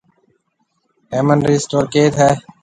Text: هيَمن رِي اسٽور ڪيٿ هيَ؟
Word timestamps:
هيَمن 1.13 1.39
رِي 1.45 1.55
اسٽور 1.59 1.83
ڪيٿ 1.93 2.13
هيَ؟ 2.21 2.31